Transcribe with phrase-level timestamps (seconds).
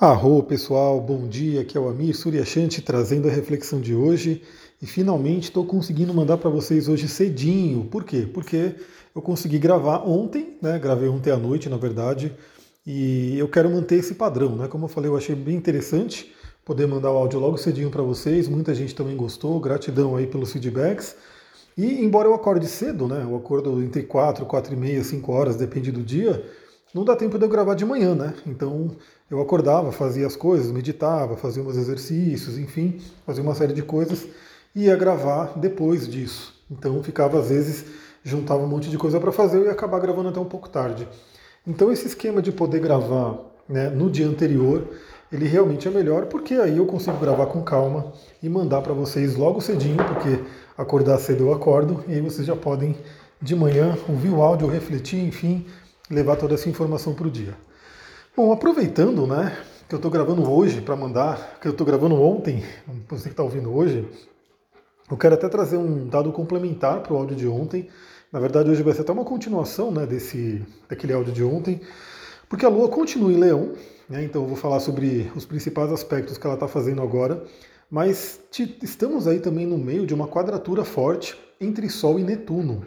[0.00, 4.44] Arro pessoal, bom dia, aqui é o Amir Suryashanti trazendo a reflexão de hoje
[4.80, 7.84] e finalmente estou conseguindo mandar para vocês hoje cedinho.
[7.86, 8.24] Por quê?
[8.32, 8.76] Porque
[9.12, 10.78] eu consegui gravar ontem, né?
[10.78, 12.32] Gravei ontem à noite, na verdade,
[12.86, 14.68] e eu quero manter esse padrão, né?
[14.68, 16.32] Como eu falei, eu achei bem interessante
[16.64, 18.46] poder mandar o áudio logo cedinho para vocês.
[18.46, 21.16] Muita gente também gostou, gratidão aí pelos feedbacks.
[21.76, 23.26] E embora eu acorde cedo, né?
[23.28, 26.40] Eu acordo entre 4, 4 e meia, 5 horas, depende do dia
[26.94, 28.34] não dá tempo de eu gravar de manhã, né?
[28.46, 28.90] Então
[29.30, 34.26] eu acordava, fazia as coisas, meditava, fazia uns exercícios, enfim, fazia uma série de coisas
[34.74, 36.54] e ia gravar depois disso.
[36.70, 37.84] Então ficava às vezes
[38.24, 41.06] juntava um monte de coisa para fazer e acabar gravando até um pouco tarde.
[41.66, 44.86] Então esse esquema de poder gravar né, no dia anterior,
[45.30, 48.12] ele realmente é melhor porque aí eu consigo gravar com calma
[48.42, 50.42] e mandar para vocês logo cedinho, porque
[50.76, 52.96] acordar cedo eu acordo e aí vocês já podem
[53.40, 55.66] de manhã ouvir o áudio, refletir, enfim,
[56.10, 57.54] levar toda essa informação para o dia.
[58.36, 59.56] Bom, aproveitando, né,
[59.88, 62.62] que eu estou gravando hoje para mandar, que eu estou gravando ontem,
[63.08, 64.08] você que está ouvindo hoje,
[65.10, 67.88] eu quero até trazer um dado complementar para o áudio de ontem.
[68.30, 71.80] Na verdade, hoje vai ser até uma continuação né, desse, daquele áudio de ontem,
[72.48, 73.72] porque a Lua continua em Leão,
[74.08, 77.42] né, então eu vou falar sobre os principais aspectos que ela está fazendo agora,
[77.90, 82.86] mas estamos aí também no meio de uma quadratura forte entre Sol e Netuno.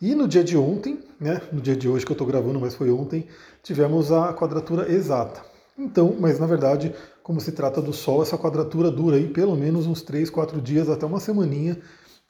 [0.00, 2.74] E no dia de ontem, né, no dia de hoje que eu estou gravando, mas
[2.74, 3.26] foi ontem,
[3.62, 5.42] tivemos a quadratura exata.
[5.76, 9.86] Então, mas na verdade, como se trata do Sol, essa quadratura dura aí pelo menos
[9.86, 11.78] uns 3, 4 dias, até uma semaninha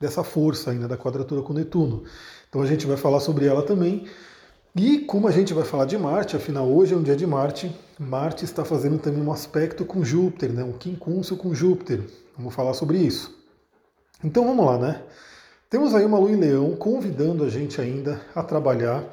[0.01, 2.05] dessa força ainda da quadratura com Netuno.
[2.49, 4.07] Então a gente vai falar sobre ela também.
[4.75, 7.75] E como a gente vai falar de Marte, afinal hoje é um dia de Marte,
[7.99, 12.03] Marte está fazendo também um aspecto com Júpiter, né, um quincúncio com Júpiter.
[12.37, 13.37] Vamos falar sobre isso.
[14.23, 15.03] Então vamos lá, né?
[15.71, 19.05] Temos aí uma lua em leão convidando a gente ainda a trabalhar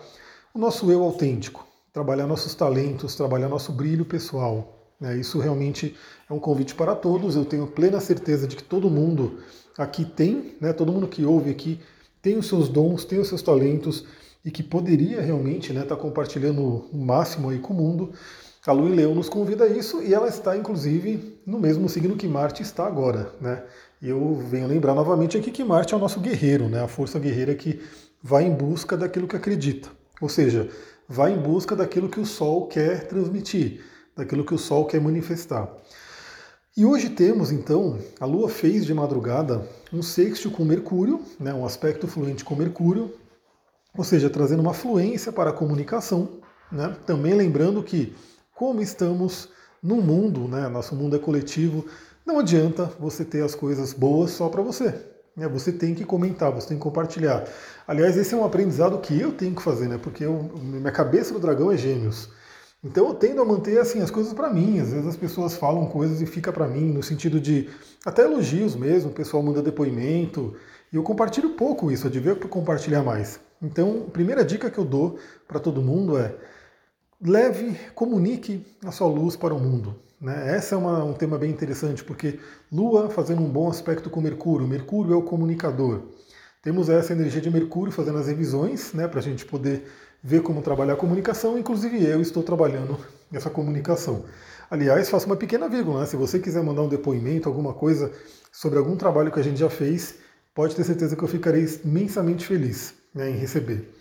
[0.54, 4.94] o nosso eu autêntico, trabalhar nossos talentos, trabalhar nosso brilho pessoal.
[4.98, 5.18] Né?
[5.18, 5.98] Isso realmente
[6.30, 7.36] é um convite para todos.
[7.36, 9.40] Eu tenho plena certeza de que todo mundo
[9.78, 10.72] aqui tem, né?
[10.72, 11.82] todo mundo que ouve aqui
[12.22, 14.06] tem os seus dons, tem os seus talentos
[14.46, 18.14] e que poderia realmente estar né, tá compartilhando o máximo aí com o mundo.
[18.66, 22.16] A Lua em Leão nos convida a isso e ela está, inclusive, no mesmo signo
[22.16, 23.32] que Marte está agora.
[23.42, 23.62] Né?
[24.02, 26.84] Eu venho lembrar novamente aqui que Marte é o nosso guerreiro, né?
[26.84, 27.82] a força guerreira que
[28.22, 29.90] vai em busca daquilo que acredita.
[30.22, 30.70] Ou seja,
[31.08, 33.82] vai em busca daquilo que o Sol quer transmitir,
[34.16, 35.72] daquilo que o Sol quer manifestar.
[36.78, 41.66] E hoje temos, então, a Lua fez de madrugada um sexto com Mercúrio, né, um
[41.66, 43.14] aspecto fluente com Mercúrio,
[43.98, 46.42] ou seja, trazendo uma fluência para a comunicação.
[46.70, 46.94] Né?
[47.06, 48.14] Também lembrando que,
[48.54, 49.48] como estamos
[49.82, 51.86] no mundo, né, nosso mundo é coletivo,
[52.26, 54.94] não adianta você ter as coisas boas só para você.
[55.36, 55.48] Né?
[55.48, 57.46] Você tem que comentar, você tem que compartilhar.
[57.88, 59.98] Aliás, esse é um aprendizado que eu tenho que fazer, né?
[59.98, 62.30] Porque eu, minha cabeça do dragão é gêmeos.
[62.84, 64.80] Então eu tendo a manter assim as coisas para mim.
[64.80, 67.70] Às vezes as pessoas falam coisas e fica para mim no sentido de
[68.06, 69.12] até elogios mesmo.
[69.12, 70.56] O pessoal manda depoimento
[70.92, 72.08] e eu compartilho pouco isso.
[72.08, 73.40] Eu devia compartilhar mais.
[73.62, 76.36] Então, a primeira dica que eu dou para todo mundo é
[77.22, 79.96] leve, comunique a sua luz para o mundo.
[80.20, 80.56] Né?
[80.56, 82.40] Essa é uma, um tema bem interessante, porque
[82.72, 84.68] Lua fazendo um bom aspecto com Mercúrio.
[84.68, 86.02] Mercúrio é o comunicador.
[86.62, 89.84] Temos essa energia de Mercúrio fazendo as revisões, né, para a gente poder
[90.24, 91.58] ver como trabalhar a comunicação.
[91.58, 92.98] Inclusive eu estou trabalhando
[93.32, 94.26] essa comunicação.
[94.70, 96.02] Aliás, faço uma pequena vírgula.
[96.02, 96.06] Né?
[96.08, 98.12] Se você quiser mandar um depoimento, alguma coisa
[98.52, 100.16] sobre algum trabalho que a gente já fez,
[100.56, 103.95] pode ter certeza que eu ficarei imensamente feliz né, em receber.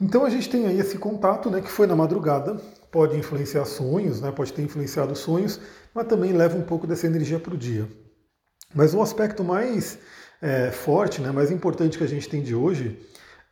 [0.00, 2.56] Então a gente tem aí esse contato, né, que foi na madrugada,
[2.90, 5.58] pode influenciar sonhos, né, pode ter influenciado sonhos,
[5.94, 7.88] mas também leva um pouco dessa energia para o dia.
[8.74, 9.98] Mas o aspecto mais
[10.42, 12.98] é, forte, né, mais importante que a gente tem de hoje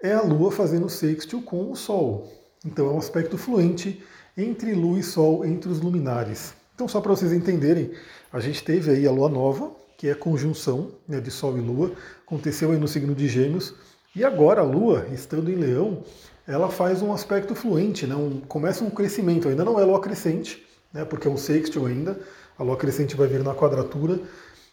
[0.02, 2.30] é a Lua fazendo sextil com o Sol.
[2.64, 4.04] Então é um aspecto fluente
[4.36, 6.52] entre Lua e Sol, entre os luminares.
[6.74, 7.92] Então só para vocês entenderem,
[8.30, 11.60] a gente teve aí a Lua Nova, que é a conjunção né, de Sol e
[11.60, 11.92] Lua,
[12.26, 13.74] aconteceu aí no signo de Gêmeos,
[14.14, 16.04] e agora a Lua, estando em Leão,
[16.46, 18.14] ela faz um aspecto fluente, né?
[18.14, 21.04] Um, começa um crescimento, ainda não é lua crescente, né?
[21.04, 22.18] porque é um sextil ainda,
[22.58, 24.20] a lua crescente vai vir na quadratura,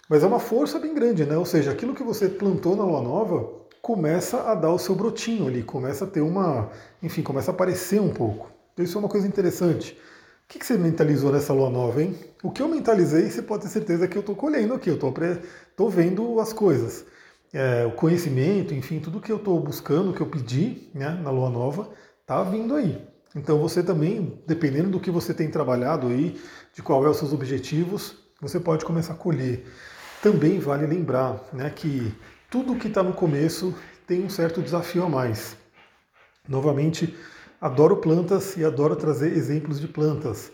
[0.09, 1.37] mas é uma força bem grande, né?
[1.37, 3.49] ou seja, aquilo que você plantou na lua nova
[3.81, 6.69] começa a dar o seu brotinho ali, começa a ter uma,
[7.01, 8.51] enfim, começa a aparecer um pouco.
[8.77, 9.97] Isso é uma coisa interessante.
[10.45, 12.15] O que você mentalizou nessa lua nova, hein?
[12.43, 15.89] O que eu mentalizei, você pode ter certeza que eu estou colhendo aqui, eu estou
[15.89, 17.05] vendo as coisas
[17.53, 21.49] é, o conhecimento, enfim, tudo que eu estou buscando, que eu pedi né, na Lua
[21.49, 21.89] Nova,
[22.21, 23.05] está vindo aí.
[23.35, 26.39] Então você também, dependendo do que você tem trabalhado aí,
[26.73, 29.65] de qual é os seus objetivos, você pode começar a colher.
[30.21, 32.13] Também vale lembrar né, que
[32.49, 33.73] tudo que está no começo
[34.05, 35.55] tem um certo desafio a mais.
[36.47, 37.15] Novamente,
[37.59, 40.51] adoro plantas e adoro trazer exemplos de plantas.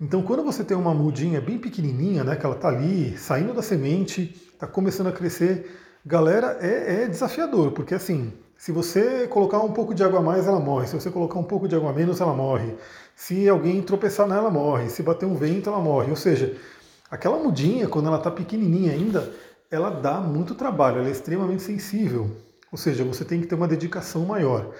[0.00, 3.62] Então, quando você tem uma mudinha bem pequenininha, né, que ela está ali, saindo da
[3.62, 5.70] semente, está começando a crescer,
[6.06, 10.46] galera, é, é, desafiador, porque assim, se você colocar um pouco de água a mais,
[10.46, 10.86] ela morre.
[10.86, 12.76] Se você colocar um pouco de água a menos, ela morre.
[13.16, 14.88] Se alguém tropeçar nela, ela morre.
[14.88, 16.10] Se bater um vento, ela morre.
[16.10, 16.56] Ou seja,
[17.10, 19.32] aquela mudinha, quando ela está pequenininha ainda,
[19.68, 22.30] ela dá muito trabalho, ela é extremamente sensível.
[22.70, 24.72] Ou seja, você tem que ter uma dedicação maior.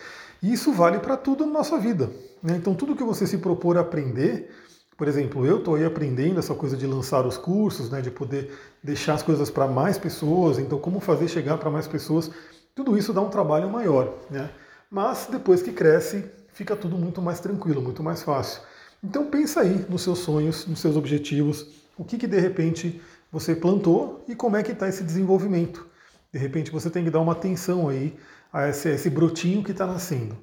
[0.43, 2.09] E isso vale para tudo na nossa vida.
[2.43, 2.57] Né?
[2.57, 4.51] Então, tudo que você se propor a aprender,
[4.97, 8.51] por exemplo, eu estou aí aprendendo essa coisa de lançar os cursos, né, de poder
[8.83, 12.31] deixar as coisas para mais pessoas, então como fazer chegar para mais pessoas,
[12.75, 14.15] tudo isso dá um trabalho maior.
[14.31, 14.51] Né?
[14.91, 18.63] Mas depois que cresce, fica tudo muito mais tranquilo, muito mais fácil.
[19.05, 21.67] Então pensa aí nos seus sonhos, nos seus objetivos,
[21.99, 23.01] o que, que de repente
[23.31, 25.87] você plantou e como é que está esse desenvolvimento.
[26.33, 28.17] De repente você tem que dar uma atenção aí
[28.51, 30.37] a esse, a esse brotinho que está nascendo.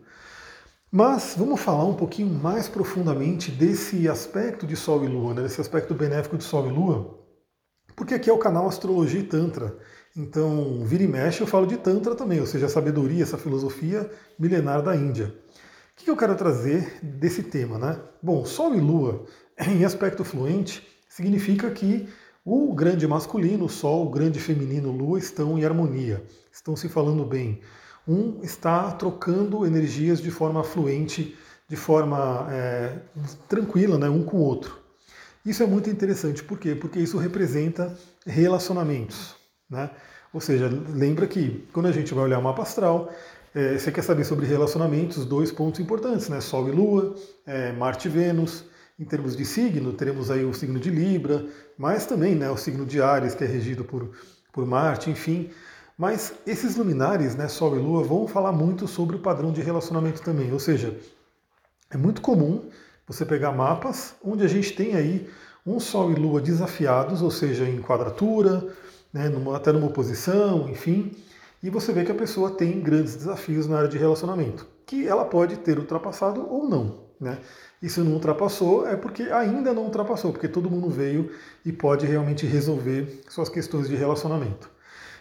[0.96, 5.60] Mas vamos falar um pouquinho mais profundamente desse aspecto de Sol e Lua, né, desse
[5.60, 7.18] aspecto benéfico de Sol e Lua,
[7.96, 9.76] porque aqui é o canal Astrologia e Tantra.
[10.16, 14.08] Então, vira e mexe, eu falo de Tantra também, ou seja, a sabedoria, essa filosofia
[14.38, 15.34] milenar da Índia.
[16.00, 17.80] O que eu quero trazer desse tema?
[17.80, 18.00] Né?
[18.22, 19.26] Bom, Sol e Lua,
[19.68, 22.08] em aspecto fluente, significa que
[22.46, 27.62] o grande masculino, Sol, o grande feminino, Lua, estão em harmonia, estão se falando bem
[28.08, 31.38] um está trocando energias de forma fluente,
[31.70, 32.98] de forma é,
[33.48, 34.78] tranquila, né, um com o outro.
[35.46, 36.76] Isso é muito interessante, por quê?
[36.76, 39.36] Porque isso representa relacionamentos.
[39.70, 39.90] Né?
[40.34, 43.12] Ou seja, lembra que quando a gente vai olhar o mapa astral,
[43.54, 46.42] é, você quer saber sobre relacionamentos, dois pontos importantes, né?
[46.42, 47.16] Sol e Lua,
[47.46, 48.66] é, Marte e Vênus.
[49.00, 51.46] Em termos de signo, teremos aí o signo de Libra,
[51.78, 54.12] mas também né, o signo de Ares, que é regido por,
[54.52, 55.50] por Marte, enfim.
[56.04, 60.22] Mas esses luminares, né, Sol e Lua, vão falar muito sobre o padrão de relacionamento
[60.22, 60.52] também.
[60.52, 61.00] Ou seja,
[61.90, 62.66] é muito comum
[63.08, 65.30] você pegar mapas onde a gente tem aí
[65.66, 68.68] um Sol e Lua desafiados, ou seja, em quadratura,
[69.14, 71.14] né, numa, até numa oposição, enfim,
[71.64, 75.24] e você vê que a pessoa tem grandes desafios na área de relacionamento, que ela
[75.24, 77.00] pode ter ultrapassado ou não.
[77.18, 77.38] Né?
[77.82, 81.32] E se não ultrapassou, é porque ainda não ultrapassou, porque todo mundo veio
[81.64, 84.73] e pode realmente resolver suas questões de relacionamento.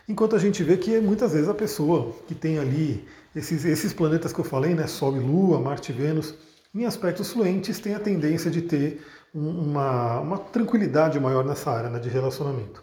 [0.08, 4.32] Enquanto a gente vê que muitas vezes a pessoa que tem ali esses, esses planetas
[4.32, 6.34] que eu falei, né, Sol e Lua, Marte e Vênus,
[6.74, 9.04] em aspectos fluentes, tem a tendência de ter
[9.34, 12.82] uma, uma tranquilidade maior nessa área né, de relacionamento.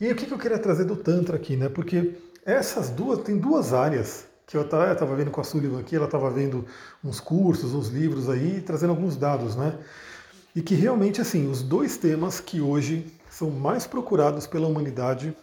[0.00, 1.68] E o que, que eu queria trazer do Tantra aqui, né?
[1.68, 2.14] Porque
[2.44, 6.28] essas duas, tem duas áreas que eu estava vendo com a Sullivan aqui, ela estava
[6.30, 6.66] vendo
[7.02, 9.78] uns cursos, uns livros aí, trazendo alguns dados, né?
[10.54, 15.34] E que realmente, assim, os dois temas que hoje são mais procurados pela humanidade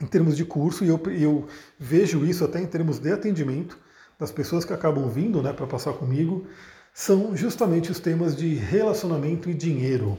[0.00, 1.46] em termos de curso, e eu, eu
[1.78, 3.78] vejo isso até em termos de atendimento
[4.18, 6.46] das pessoas que acabam vindo né, para passar comigo,
[6.92, 10.18] são justamente os temas de relacionamento e dinheiro.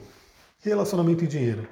[0.60, 1.66] Relacionamento e dinheiro.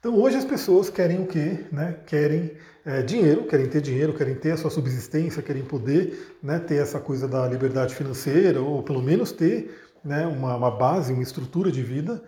[0.00, 1.64] Então hoje as pessoas querem o quê?
[1.72, 1.96] Né?
[2.06, 2.52] Querem
[2.84, 6.98] é, dinheiro, querem ter dinheiro, querem ter a sua subsistência, querem poder né, ter essa
[6.98, 11.82] coisa da liberdade financeira, ou pelo menos ter né, uma, uma base, uma estrutura de
[11.82, 12.22] vida,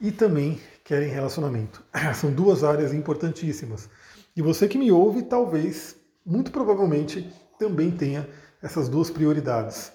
[0.00, 1.82] e também querem relacionamento.
[2.14, 3.88] São duas áreas importantíssimas.
[4.36, 5.94] E você que me ouve, talvez,
[6.26, 8.28] muito provavelmente, também tenha
[8.60, 9.92] essas duas prioridades.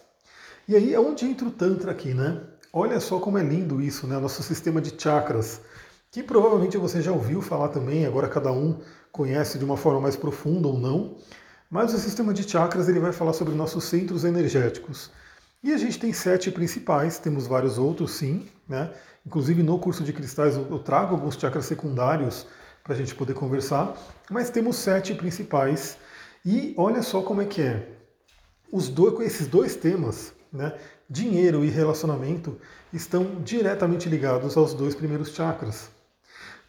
[0.66, 2.42] E aí é onde entra o Tantra aqui, né?
[2.72, 4.18] Olha só como é lindo isso, né?
[4.18, 5.60] Nosso sistema de chakras,
[6.10, 8.80] que provavelmente você já ouviu falar também, agora cada um
[9.12, 11.18] conhece de uma forma mais profunda ou não.
[11.70, 15.12] Mas o sistema de chakras ele vai falar sobre nossos centros energéticos.
[15.62, 18.90] E a gente tem sete principais, temos vários outros sim, né?
[19.26, 22.48] Inclusive no curso de cristais eu trago alguns chakras secundários
[22.84, 23.96] para a gente poder conversar,
[24.30, 25.98] mas temos sete principais
[26.46, 27.88] e olha só como é que é.
[28.72, 30.74] Os dois, esses dois temas, né,
[31.10, 32.60] dinheiro e relacionamento,
[32.94, 35.90] estão diretamente ligados aos dois primeiros chakras.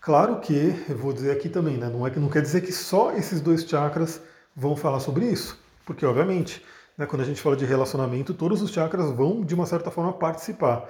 [0.00, 3.12] Claro que, eu vou dizer aqui também, né, não, é, não quer dizer que só
[3.12, 4.20] esses dois chakras
[4.56, 6.64] vão falar sobre isso, porque obviamente,
[6.96, 10.12] né, quando a gente fala de relacionamento, todos os chakras vão de uma certa forma
[10.12, 10.88] participar.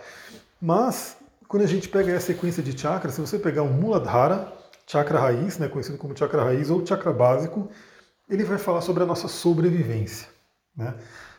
[0.62, 1.16] Mas
[1.48, 4.52] quando a gente pega a sequência de chakras, se você pegar um Muladhara,
[4.90, 7.68] chakra raiz, né, conhecido como chakra raiz ou chakra básico,
[8.28, 10.28] ele vai falar sobre a nossa sobrevivência.
[10.76, 10.92] Né?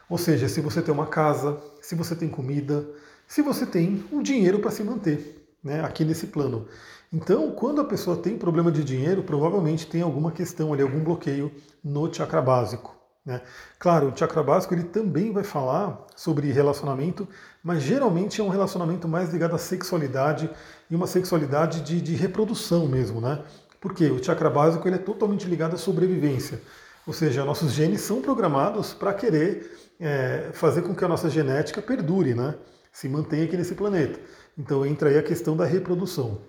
[0.09, 2.87] Ou seja, se você tem uma casa, se você tem comida,
[3.27, 6.65] se você tem um dinheiro para se manter né, aqui nesse plano.
[7.11, 11.51] Então, quando a pessoa tem problema de dinheiro, provavelmente tem alguma questão ali, algum bloqueio
[11.83, 12.95] no chakra básico.
[13.25, 13.41] Né?
[13.77, 17.27] Claro, o chakra básico ele também vai falar sobre relacionamento,
[17.61, 20.49] mas geralmente é um relacionamento mais ligado à sexualidade
[20.91, 23.41] e uma sexualidade de, de reprodução mesmo, né?
[23.79, 26.61] Porque o chakra básico ele é totalmente ligado à sobrevivência,
[27.07, 31.81] ou seja, nossos genes são programados para querer é, fazer com que a nossa genética
[31.81, 32.55] perdure, né?
[32.91, 34.19] Se mantenha aqui nesse planeta.
[34.57, 36.41] Então entra aí a questão da reprodução.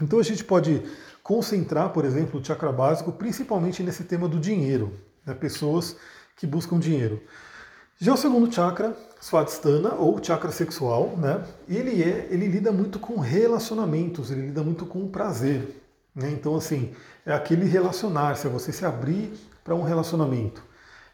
[0.00, 0.82] Então a gente pode
[1.22, 4.92] concentrar, por exemplo, o chakra básico principalmente nesse tema do dinheiro,
[5.24, 5.32] né?
[5.32, 5.96] pessoas
[6.36, 7.22] que buscam dinheiro.
[8.02, 11.40] Já o segundo chakra, Swadhisthana, ou chakra sexual, né?
[11.68, 15.80] ele, é, ele lida muito com relacionamentos, ele lida muito com prazer.
[16.12, 16.28] Né?
[16.32, 16.90] Então, assim,
[17.24, 19.32] é aquele relacionar-se, é você se abrir
[19.62, 20.64] para um relacionamento.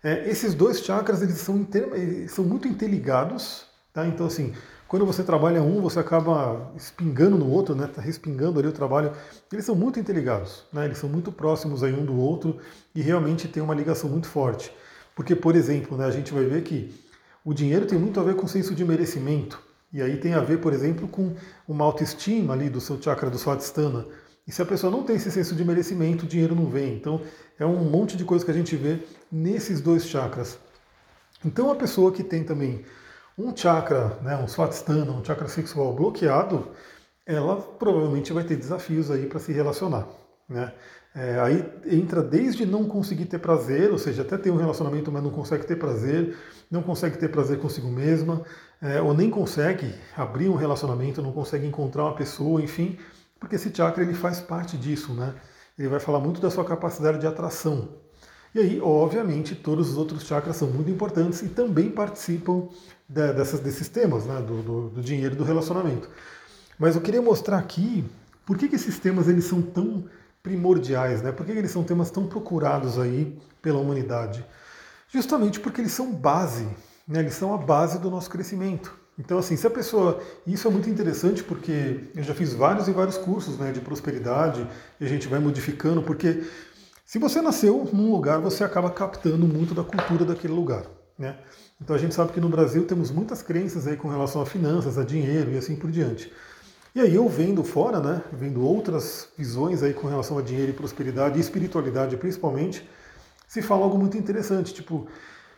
[0.03, 4.07] É, esses dois chakras eles são, eles são muito interligados, tá?
[4.07, 4.55] Então, assim,
[4.87, 7.87] quando você trabalha um, você acaba espingando no outro, né?
[7.87, 9.13] Tá respingando ali o trabalho.
[9.53, 10.87] Eles são muito interligados, né?
[10.87, 12.57] Eles são muito próximos aí um do outro
[12.95, 14.73] e realmente tem uma ligação muito forte.
[15.19, 16.95] Porque, por exemplo, né, a gente vai ver que
[17.45, 19.61] o dinheiro tem muito a ver com o senso de merecimento.
[19.93, 21.35] E aí tem a ver, por exemplo, com
[21.67, 24.07] uma autoestima ali do seu chakra do Swadhisthana.
[24.47, 26.95] E se a pessoa não tem esse senso de merecimento, o dinheiro não vem.
[26.95, 27.21] Então,
[27.59, 30.57] é um monte de coisa que a gente vê nesses dois chakras.
[31.45, 32.85] Então, a pessoa que tem também
[33.37, 36.69] um chakra, né, um swadhisthana, um chakra sexual bloqueado,
[37.27, 40.07] ela provavelmente vai ter desafios aí para se relacionar.
[40.49, 40.73] Né?
[41.15, 45.23] É, aí entra desde não conseguir ter prazer, ou seja, até ter um relacionamento, mas
[45.23, 46.37] não consegue ter prazer,
[46.71, 48.43] não consegue ter prazer consigo mesma,
[48.81, 52.97] é, ou nem consegue abrir um relacionamento, não consegue encontrar uma pessoa, enfim,
[53.41, 55.35] porque esse chakra ele faz parte disso, né?
[55.79, 57.89] Ele vai falar muito da sua capacidade de atração.
[58.55, 62.69] E aí, obviamente, todos os outros chakras são muito importantes e também participam
[63.09, 64.41] de, dessas, desses temas, né?
[64.41, 66.09] Do, do, do, dinheiro e do relacionamento.
[66.79, 68.05] Mas eu queria mostrar aqui
[68.47, 70.05] por que, que esses temas eles são tão
[70.43, 71.33] primordiais, né?
[71.33, 74.45] Por que, eles são temas tão procurados aí pela humanidade?
[75.09, 76.69] Justamente porque eles são base,
[77.07, 77.21] né?
[77.21, 78.97] Eles são a base do nosso crescimento.
[79.19, 80.21] Então, assim, se a pessoa.
[80.47, 84.67] Isso é muito interessante porque eu já fiz vários e vários cursos né, de prosperidade
[85.01, 86.45] e a gente vai modificando, porque
[87.05, 90.85] se você nasceu num lugar, você acaba captando muito da cultura daquele lugar.
[91.19, 91.37] Né?
[91.81, 94.99] Então a gente sabe que no Brasil temos muitas crenças aí com relação a finanças,
[94.99, 96.33] a dinheiro e assim por diante.
[96.95, 100.75] E aí eu vendo fora, né, vendo outras visões aí com relação a dinheiro e
[100.75, 102.89] prosperidade e espiritualidade principalmente,
[103.47, 105.07] se fala algo muito interessante, tipo,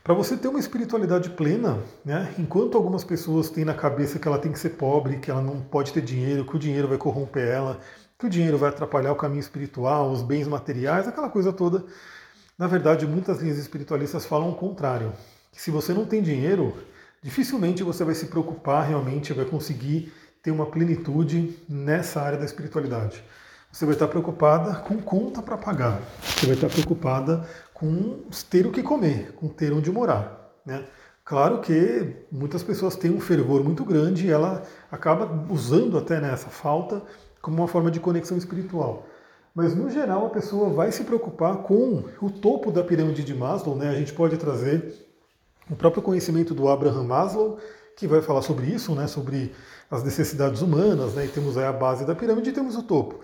[0.03, 4.39] para você ter uma espiritualidade plena, né, enquanto algumas pessoas têm na cabeça que ela
[4.39, 7.47] tem que ser pobre, que ela não pode ter dinheiro, que o dinheiro vai corromper
[7.47, 7.79] ela,
[8.19, 11.85] que o dinheiro vai atrapalhar o caminho espiritual, os bens materiais, aquela coisa toda.
[12.59, 15.13] Na verdade, muitas linhas espiritualistas falam o contrário.
[15.51, 16.77] Que se você não tem dinheiro,
[17.23, 23.23] dificilmente você vai se preocupar realmente, vai conseguir ter uma plenitude nessa área da espiritualidade.
[23.73, 26.01] Você vai estar preocupada com conta para pagar.
[26.23, 30.53] Você vai estar preocupada com ter o que comer, com ter onde morar.
[30.67, 30.85] Né?
[31.25, 36.37] Claro que muitas pessoas têm um fervor muito grande e ela acaba usando até né,
[36.37, 37.03] falta
[37.41, 39.07] como uma forma de conexão espiritual.
[39.55, 43.77] Mas no geral a pessoa vai se preocupar com o topo da pirâmide de Maslow,
[43.77, 43.89] né?
[43.89, 44.95] A gente pode trazer
[45.69, 47.59] o próprio conhecimento do Abraham Maslow,
[47.97, 49.07] que vai falar sobre isso, né?
[49.07, 49.53] Sobre
[49.91, 51.25] as necessidades humanas, né?
[51.25, 53.21] E temos aí a base da pirâmide e temos o topo.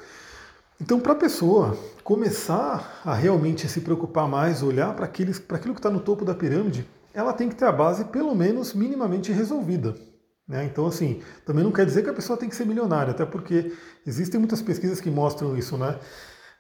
[0.81, 5.91] Então, para a pessoa começar a realmente se preocupar mais, olhar para aquilo que está
[5.91, 9.95] no topo da pirâmide, ela tem que ter a base pelo menos minimamente resolvida.
[10.47, 10.65] Né?
[10.65, 13.73] Então, assim, também não quer dizer que a pessoa tem que ser milionária, até porque
[14.07, 15.99] existem muitas pesquisas que mostram isso, né?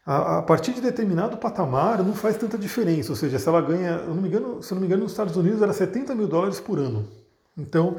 [0.05, 4.15] A, partir de determinado patamar não faz tanta diferença, ou seja, se ela ganha, eu
[4.15, 6.61] não me engano, se eu não me engano, nos Estados Unidos era 70 mil dólares
[6.61, 7.09] por ano.
[7.59, 7.97] Então,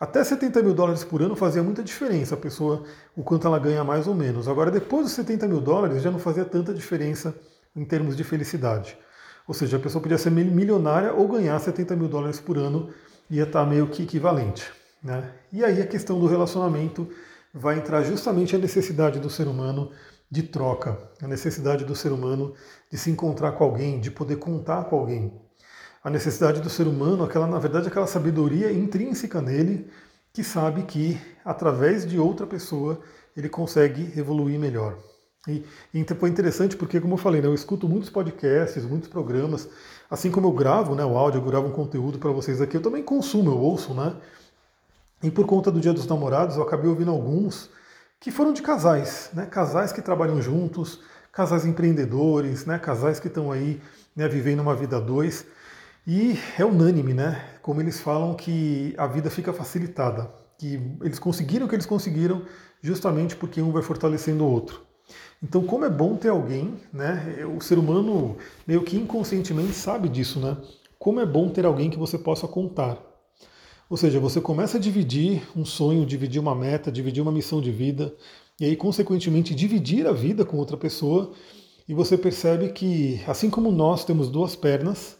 [0.00, 2.84] até 70 mil dólares por ano fazia muita diferença a pessoa,
[3.16, 4.46] o quanto ela ganha mais ou menos.
[4.46, 7.34] Agora, depois dos 70 mil dólares, já não fazia tanta diferença
[7.74, 8.96] em termos de felicidade.
[9.46, 12.90] Ou seja, a pessoa podia ser milionária ou ganhar 70 mil dólares por ano,
[13.30, 14.70] ia estar meio que equivalente.
[15.02, 15.32] Né?
[15.52, 17.08] E aí a questão do relacionamento
[17.52, 19.90] vai entrar justamente a necessidade do ser humano
[20.30, 22.54] de troca, a necessidade do ser humano
[22.90, 25.32] de se encontrar com alguém, de poder contar com alguém
[26.08, 29.90] a necessidade do ser humano, aquela na verdade aquela sabedoria intrínseca nele
[30.32, 33.00] que sabe que através de outra pessoa
[33.36, 34.96] ele consegue evoluir melhor.
[35.46, 39.08] E, e então foi interessante porque, como eu falei, né, eu escuto muitos podcasts, muitos
[39.08, 39.68] programas,
[40.10, 42.82] assim como eu gravo né, o áudio, eu gravo um conteúdo para vocês aqui, eu
[42.82, 44.16] também consumo, eu ouço, né?
[45.22, 47.68] E por conta do Dia dos Namorados, eu acabei ouvindo alguns
[48.18, 49.44] que foram de casais, né?
[49.44, 51.00] Casais que trabalham juntos,
[51.32, 52.78] casais empreendedores, né?
[52.78, 53.80] Casais que estão aí
[54.16, 55.44] né, vivendo uma vida a dois.
[56.10, 57.44] E é unânime, né?
[57.60, 62.46] Como eles falam que a vida fica facilitada, que eles conseguiram o que eles conseguiram
[62.80, 64.80] justamente porque um vai fortalecendo o outro.
[65.42, 67.44] Então, como é bom ter alguém, né?
[67.54, 70.56] O ser humano meio que inconscientemente sabe disso, né?
[70.98, 72.96] Como é bom ter alguém que você possa contar.
[73.90, 77.70] Ou seja, você começa a dividir um sonho, dividir uma meta, dividir uma missão de
[77.70, 78.14] vida,
[78.58, 81.34] e aí, consequentemente, dividir a vida com outra pessoa,
[81.86, 85.17] e você percebe que, assim como nós temos duas pernas,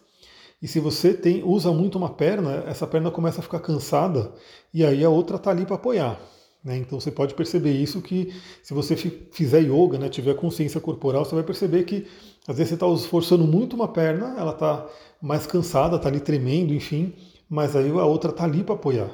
[0.61, 4.33] e se você tem, usa muito uma perna, essa perna começa a ficar cansada
[4.75, 6.21] e aí a outra está ali para apoiar.
[6.65, 6.79] Né?
[6.79, 11.35] Então você pode perceber isso que se você fizer yoga, né, tiver consciência corporal, você
[11.35, 12.07] vai perceber que
[12.47, 14.87] às vezes você está esforçando muito uma perna, ela está
[15.23, 17.15] mais cansada, está ali tremendo, enfim,
[17.49, 19.11] mas aí a outra está ali para apoiar.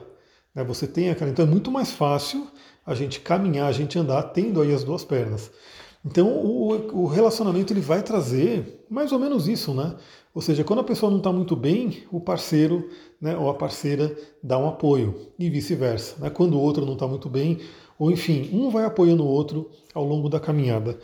[0.54, 0.64] Né?
[0.64, 1.30] Você tem aquela.
[1.30, 2.46] Então é muito mais fácil
[2.86, 5.50] a gente caminhar, a gente andar tendo aí as duas pernas.
[6.04, 9.96] Então o, o relacionamento ele vai trazer mais ou menos isso, né?
[10.34, 14.14] Ou seja, quando a pessoa não está muito bem, o parceiro né, ou a parceira
[14.42, 16.16] dá um apoio e vice-versa.
[16.18, 16.28] Né?
[16.28, 17.60] Quando o outro não está muito bem,
[17.96, 20.98] ou enfim, um vai apoiando o outro ao longo da caminhada.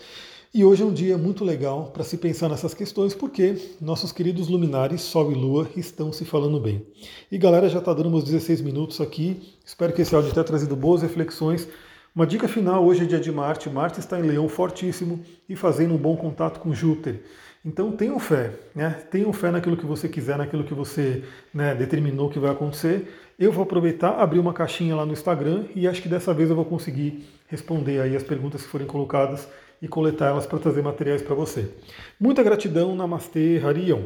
[0.53, 4.49] E hoje é um dia muito legal para se pensar nessas questões, porque nossos queridos
[4.49, 6.85] luminares, Sol e Lua, estão se falando bem.
[7.31, 9.55] E galera, já está dando meus 16 minutos aqui.
[9.65, 11.69] Espero que esse áudio tenha trazido boas reflexões.
[12.13, 13.71] Uma dica final, hoje é dia de Marte.
[13.71, 17.23] Marte está em Leão fortíssimo e fazendo um bom contato com Júpiter.
[17.63, 18.91] Então tenham fé, né?
[19.11, 23.13] tenham fé naquilo que você quiser, naquilo que você né, determinou que vai acontecer.
[23.39, 26.57] Eu vou aproveitar, abrir uma caixinha lá no Instagram e acho que dessa vez eu
[26.57, 29.47] vou conseguir responder aí as perguntas que forem colocadas
[29.83, 31.71] e coletar elas para trazer materiais para você.
[32.19, 34.05] Muita gratidão, Namastê, Harion.